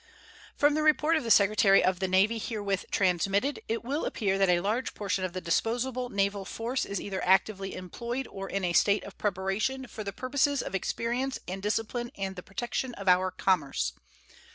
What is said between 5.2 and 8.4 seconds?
of the disposable naval force is either actively employed